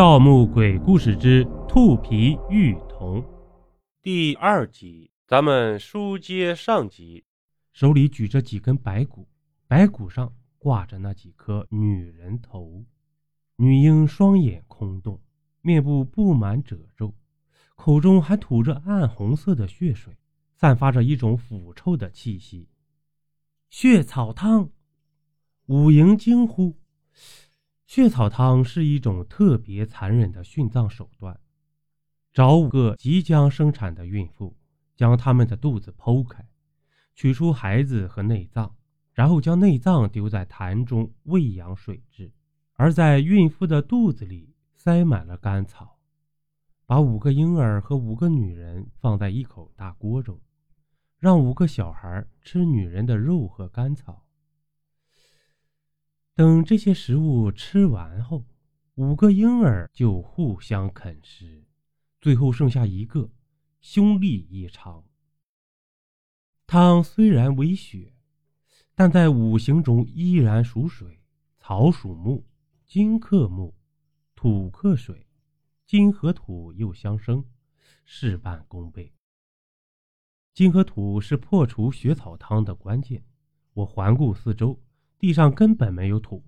[0.00, 3.22] 盗墓鬼故事之兔皮玉童
[4.00, 7.22] 第二集，咱们书接上集。
[7.74, 9.28] 手里举着几根白骨，
[9.68, 12.82] 白骨上挂着那几颗女人头。
[13.56, 15.20] 女婴双眼空洞，
[15.60, 17.14] 面部布满褶皱，
[17.74, 20.16] 口中还吐着暗红色的血水，
[20.56, 22.70] 散发着一种腐臭的气息。
[23.68, 24.70] 血草汤，
[25.66, 26.74] 五营惊呼。
[27.90, 31.40] 血草汤是一种特别残忍的殉葬手段。
[32.32, 34.56] 找五个即将生产的孕妇，
[34.94, 36.48] 将她们的肚子剖开，
[37.16, 38.76] 取出孩子和内脏，
[39.12, 42.30] 然后将内脏丢在坛中喂养水蛭，
[42.74, 45.98] 而在孕妇的肚子里塞满了干草。
[46.86, 50.40] 把五个婴儿和五个女人放在一口大锅中，
[51.18, 54.24] 让五个小孩吃女人的肉和干草。
[56.34, 58.46] 等这些食物吃完后，
[58.94, 61.64] 五个婴儿就互相啃食，
[62.20, 63.30] 最后剩下一个，
[63.80, 65.04] 凶厉异常。
[66.66, 68.14] 汤虽然为血，
[68.94, 71.20] 但在五行中依然属水，
[71.58, 72.44] 草属木，
[72.86, 73.74] 金克木，
[74.34, 75.26] 土克水，
[75.84, 77.44] 金和土又相生，
[78.04, 79.12] 事半功倍。
[80.54, 83.24] 金和土是破除血草汤的关键。
[83.72, 84.80] 我环顾四周。
[85.20, 86.42] 地上根本没有土，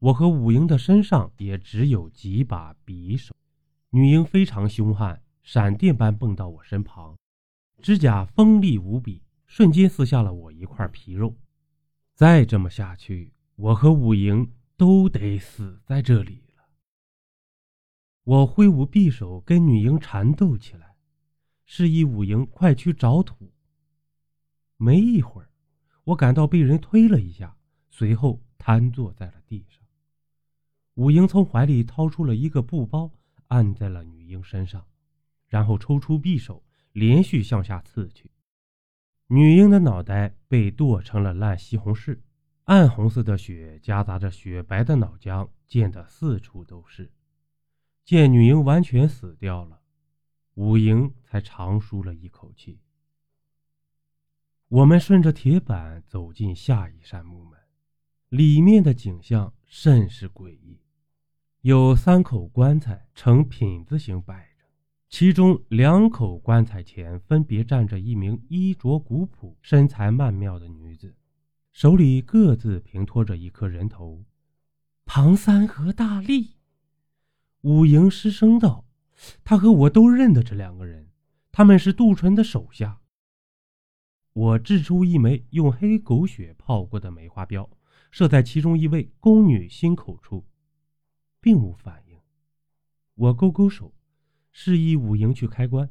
[0.00, 3.32] 我和武英的身上也只有几把匕首。
[3.90, 7.16] 女婴非常凶悍，闪电般蹦到我身旁，
[7.80, 11.36] 指甲锋利无比，瞬间撕下了我一块皮肉。
[12.12, 16.64] 再这么下去，我和武英都得死在这里了。
[18.24, 20.96] 我挥舞匕首跟女婴缠斗起来，
[21.64, 23.52] 示意武英快去找土。
[24.76, 25.48] 没一会儿，
[26.02, 27.54] 我感到被人推了一下。
[27.98, 29.82] 随后瘫坐在了地上。
[30.94, 33.10] 武英从怀里掏出了一个布包，
[33.48, 34.86] 按在了女婴身上，
[35.48, 38.30] 然后抽出匕首，连续向下刺去。
[39.26, 42.20] 女婴的脑袋被剁成了烂西红柿，
[42.66, 47.10] 暗红色的血夹杂着雪白的脑浆，溅得四处都是。
[48.04, 49.80] 见女婴完全死掉了，
[50.54, 52.78] 武英才长舒了一口气。
[54.68, 57.57] 我们顺着铁板走进下一扇木门。
[58.28, 60.78] 里面的景象甚是诡异，
[61.62, 64.66] 有三口棺材呈品字形摆着，
[65.08, 71.16] 其中两口棺材前分别站着一名衣着古朴、身材曼妙的女子，
[71.72, 74.22] 手里各自平托着一颗人头。
[75.06, 76.56] 庞三和大力，
[77.62, 78.84] 武营失声道
[79.42, 81.08] ：“他和我都认得这两个人，
[81.50, 83.00] 他们是杜淳的手下。”
[84.34, 87.70] 我掷出一枚用黑狗血泡过的梅花镖。
[88.10, 90.46] 射在其中一位宫女心口处，
[91.40, 92.18] 并无反应。
[93.14, 93.94] 我勾勾手，
[94.52, 95.90] 示意武营去开棺。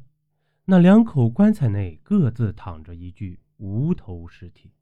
[0.64, 4.72] 那两口棺材内各自躺着一具无头尸体，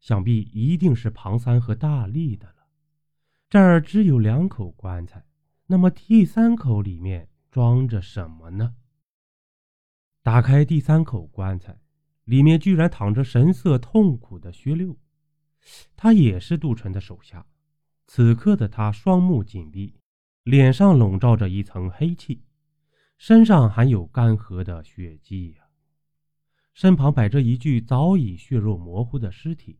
[0.00, 2.66] 想必一定是庞三和大力的了。
[3.50, 5.24] 这儿只有两口棺材，
[5.66, 8.74] 那么第三口里面装着什么呢？
[10.22, 11.78] 打开第三口棺材，
[12.24, 14.96] 里面居然躺着神色痛苦的薛六。
[15.96, 17.46] 他也是杜淳的手下，
[18.06, 19.94] 此刻的他双目紧闭，
[20.42, 22.44] 脸上笼罩着一层黑气，
[23.16, 25.64] 身上还有干涸的血迹呀。
[26.74, 29.78] 身旁摆着一具早已血肉模糊的尸体，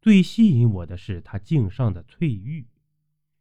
[0.00, 2.68] 最吸引我的是他颈上的翠玉，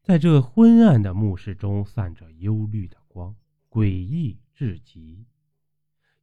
[0.01, 3.35] 在这昏暗的墓室中散着幽绿的光，
[3.69, 5.27] 诡异至极，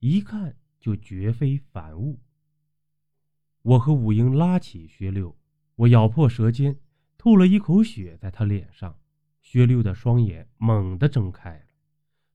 [0.00, 2.20] 一看就绝非凡物。
[3.62, 5.36] 我和武英拉起薛六，
[5.76, 6.78] 我咬破舌尖，
[7.18, 8.96] 吐了一口血在他脸上。
[9.42, 11.66] 薛六的双眼猛地睁开了，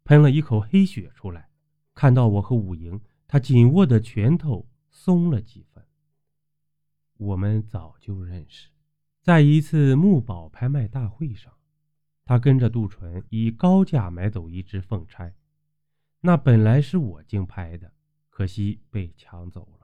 [0.03, 1.49] 喷了一口黑血出来。
[1.93, 5.85] 看到我和武英，他紧握的拳头松了几分。
[7.17, 8.69] 我们早就认识，
[9.21, 11.53] 在一次木宝拍卖大会上，
[12.25, 15.33] 他跟着杜淳以高价买走一只凤钗，
[16.21, 17.93] 那本来是我竞拍的，
[18.29, 19.74] 可惜被抢走了。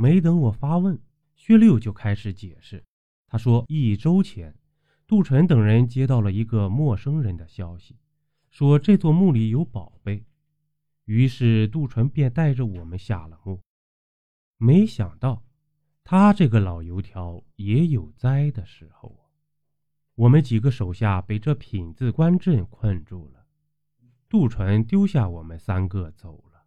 [0.00, 0.96] 没等我发问，
[1.34, 2.84] 薛六就开始解释。
[3.26, 4.54] 他说：“一周前，
[5.08, 7.96] 杜淳等人接到了一个陌生人的消息，
[8.48, 10.24] 说这座墓里有宝贝。
[11.06, 13.60] 于是杜淳便带着我们下了墓。
[14.56, 15.42] 没想到，
[16.04, 19.26] 他这个老油条也有栽的时候啊！
[20.14, 23.44] 我们几个手下被这品字关阵困住了。
[24.28, 26.62] 杜淳丢下我们三个走了，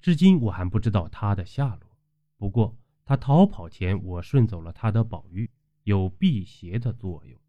[0.00, 1.88] 至今我还不知道他的下落。”
[2.36, 5.50] 不过，他逃跑前，我顺走了他的宝玉，
[5.84, 7.40] 有辟邪的作用。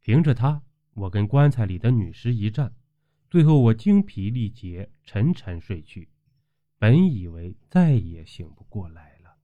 [0.00, 0.62] 凭着他，
[0.94, 2.74] 我跟棺材里的女尸一战，
[3.30, 6.08] 最后我精疲力竭，沉沉睡去。
[6.78, 9.36] 本以为再也醒不过来了。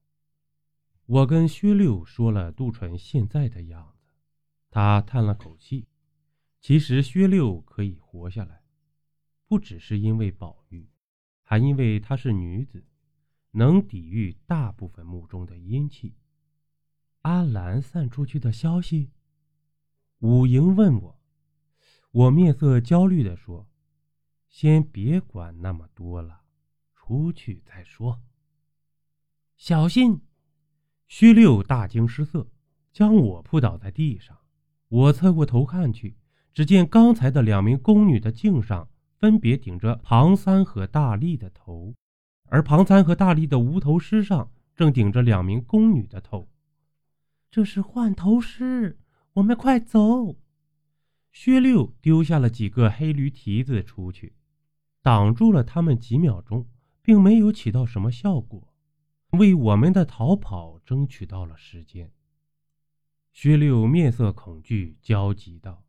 [1.05, 4.11] 我跟薛六说了杜淳现在的样子，
[4.69, 5.87] 他叹了口气。
[6.61, 8.61] 其实薛六可以活下来，
[9.47, 10.89] 不只是因为宝玉，
[11.43, 12.85] 还因为她是女子，
[13.51, 16.15] 能抵御大部分墓中的阴气。
[17.21, 19.11] 阿兰散出去的消息，
[20.19, 21.19] 武营问我。
[22.11, 23.67] 我面色焦虑地说
[24.49, 26.41] ：“先别管那么多了，
[26.93, 28.21] 出去再说。”
[29.57, 30.21] 小心！
[31.07, 32.47] 薛六大惊失色，
[32.91, 34.37] 将我扑倒在地上。
[34.87, 36.15] 我侧过头看去，
[36.53, 41.93] 只见刚才的两名宫女的颈上分别顶着庞三和大力的头，
[42.49, 46.49] 而庞三和大力的无头尸上正顶着两名宫女的头。
[47.51, 48.99] 这是换头尸，
[49.33, 50.35] 我们快走！
[51.31, 54.33] 薛六丢下了几个黑驴蹄子出去，
[55.01, 56.67] 挡住了他们几秒钟，
[57.01, 58.73] 并没有起到什么效果，
[59.31, 62.11] 为我们的逃跑争取到了时间。
[63.31, 65.85] 薛六面色恐惧，焦急道：“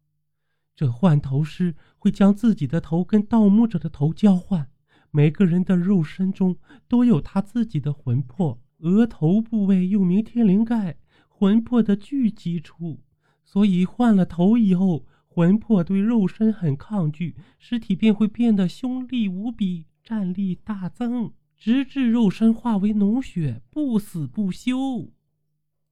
[0.77, 4.71] 这换头师会将自己的头跟盗墓者的头交换，
[5.11, 6.57] 每个人的肉身中
[6.89, 10.97] 都有他自己的魂魄，额头部位又名天灵盖，
[11.29, 13.01] 魂魄的聚集处，
[13.45, 25.13] 所以换了头以后。”魂魄对肉身很抗拒，尸体便会变得凶厉无比，战力大增，直至肉身化为脓血，不死不休。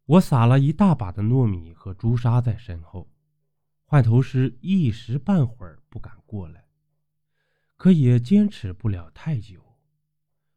[0.06, 3.08] 我撒了一大把的糯米和朱砂在身后，
[3.84, 6.64] 换头师一时半会儿不敢过来，
[7.78, 9.64] 可也坚持不了太久。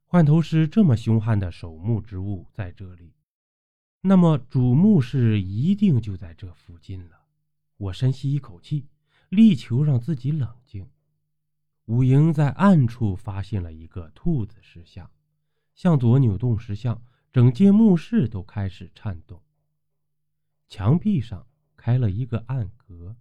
[0.04, 3.14] 换头师这么凶悍的守墓之物在这里，
[4.02, 7.22] 那么主墓室一定就在这附近了。
[7.78, 8.88] 我深吸一口气，
[9.30, 10.90] 力求让自己冷静。
[11.86, 15.10] 武营在暗处发现了一个兔子石像，
[15.76, 19.42] 向左扭动石像，整间墓室都开始颤动。
[20.68, 21.46] 墙壁上
[21.78, 23.16] 开了一个暗格，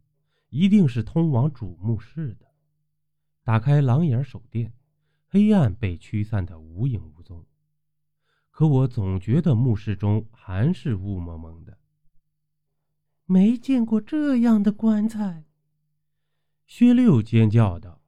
[0.48, 2.49] 一定是通往主墓室的。
[3.42, 4.72] 打开狼眼手电，
[5.26, 7.46] 黑暗被驱散的无影无踪。
[8.50, 11.78] 可我总觉得墓室中还是雾蒙蒙的。
[13.24, 15.44] 没见过这样的棺材！
[16.66, 18.02] 薛六尖叫道。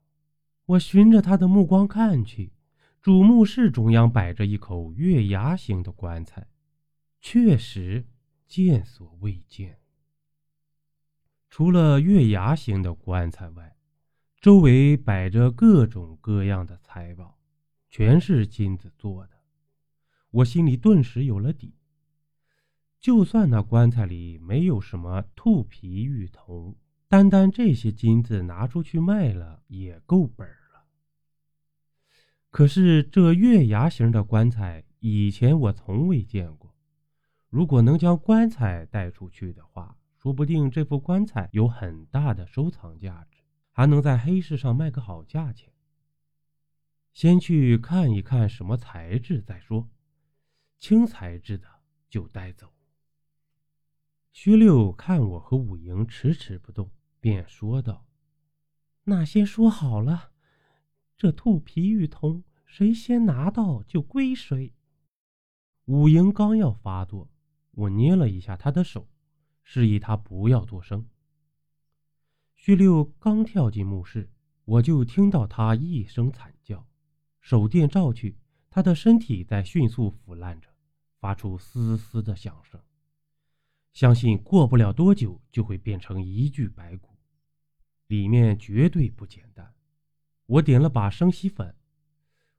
[0.66, 2.52] 我循着他的目光看去，
[3.00, 6.46] 主墓室中央摆着一口月牙形的棺材，
[7.20, 8.06] 确实
[8.46, 9.80] 见所未见。
[11.50, 13.76] 除了月牙形的棺材外，
[14.42, 17.38] 周围摆着各种各样的财宝，
[17.88, 19.34] 全是金子做的。
[20.32, 21.76] 我心里顿时有了底。
[22.98, 26.74] 就算那棺材里没有什么兔皮玉铜，
[27.06, 30.86] 单单这些金子拿出去卖了也够本了。
[32.50, 36.74] 可是这月牙形的棺材以前我从未见过，
[37.48, 43.41] 如果能将棺材带出去的话，说不定这副棺材有很大的收藏价值，
[43.72, 45.72] 还能在黑市上卖个好价钱。
[47.12, 49.90] 先去看一看什么材质再说，
[50.78, 51.68] 青材质的
[52.08, 52.72] 就带走。
[54.30, 56.90] 薛六看我和五营迟迟不动，
[57.20, 58.06] 便说道
[59.04, 60.32] ：“那先说好了，
[61.18, 64.72] 这兔皮玉铜，谁先拿到就归谁。”
[65.84, 67.30] 五营刚要发作，
[67.72, 69.06] 我捏了一下他的手，
[69.62, 71.06] 示意他不要作声。
[72.64, 74.30] 薛六刚跳进墓室，
[74.64, 76.86] 我就听到他一声惨叫，
[77.40, 78.38] 手电照去，
[78.70, 80.68] 他的身体在迅速腐烂着，
[81.18, 82.80] 发出嘶嘶的响声。
[83.92, 87.18] 相信过不了多久就会变成一具白骨，
[88.06, 89.74] 里面绝对不简单。
[90.46, 91.74] 我点了把生息粉，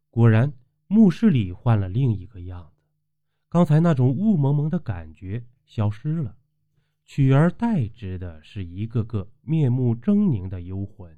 [0.10, 0.51] 果然
[0.88, 2.83] 墓室里换了另一个样子，
[3.48, 6.36] 刚才那种雾蒙蒙的感觉消失了，
[7.05, 11.17] 取而代之的是一个个面目狰狞的幽魂。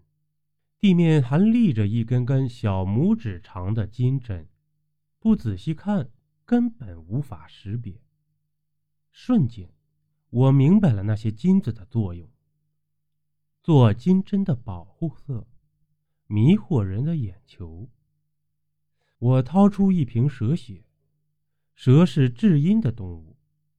[0.80, 4.48] 地面还立着一根根小拇指长的金针，
[5.20, 6.10] 不仔细看
[6.46, 8.02] 根本无法识别。
[9.12, 9.70] 瞬间。
[10.32, 12.30] 我明白了那些金子的作用，
[13.64, 15.48] 做金针的保护色，
[16.28, 17.90] 迷惑人的眼球。
[19.18, 20.84] 我掏出一瓶蛇血，
[21.74, 23.38] 蛇是至阴的动物，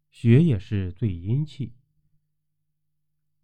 [0.09, 1.75] 血也是最阴气。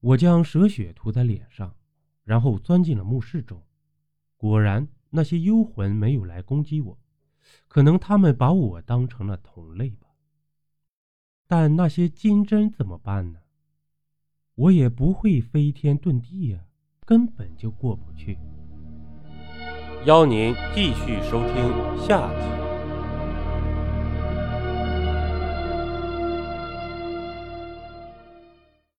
[0.03, 1.75] 我将蛇血涂在脸上，
[2.23, 3.63] 然后钻进了墓室中。
[4.37, 6.99] 果然，那些幽魂没有来攻击我，
[7.67, 10.09] 可能他们把我当成了同类吧。
[11.47, 13.41] 但那些金针怎么办呢？
[14.55, 16.67] 我也不会飞天遁地呀。
[17.05, 18.39] 根本就过不去。
[20.07, 22.62] 邀您继续收听下集。